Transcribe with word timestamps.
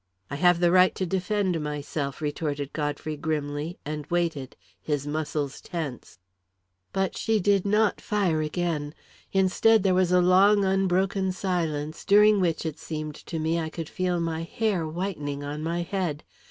"I 0.31 0.35
have 0.37 0.59
the 0.61 0.71
right 0.71 0.95
to 0.95 1.05
defend 1.05 1.61
myself," 1.61 2.21
retorted 2.23 2.73
Godfrey 2.73 3.15
grimly, 3.15 3.77
and 3.85 4.07
waited, 4.07 4.55
his 4.81 5.05
muscles 5.05 5.61
tense. 5.61 6.17
But 6.91 7.15
she 7.15 7.39
did 7.39 7.65
not 7.67 8.01
fire 8.01 8.41
again. 8.41 8.95
Instead, 9.31 9.83
there 9.83 9.93
was 9.93 10.11
a 10.11 10.19
long, 10.19 10.65
unbroken 10.65 11.31
silence, 11.33 12.03
during 12.03 12.41
which, 12.41 12.65
it 12.65 12.79
seemed 12.79 13.13
to 13.13 13.37
me, 13.37 13.59
I 13.59 13.69
could 13.69 13.89
feel 13.89 14.19
my 14.19 14.41
hair 14.41 14.87
whitening 14.87 15.43
on 15.43 15.61
my 15.61 15.83
head. 15.83 16.23